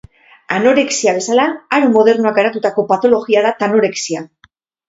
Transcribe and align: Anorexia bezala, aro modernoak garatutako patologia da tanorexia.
Anorexia 0.53 1.13
bezala, 1.17 1.45
aro 1.77 1.91
modernoak 1.97 2.39
garatutako 2.39 2.89
patologia 2.95 3.47
da 3.49 3.55
tanorexia. 3.63 4.27